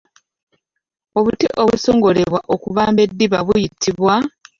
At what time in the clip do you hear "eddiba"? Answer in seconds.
3.05-3.39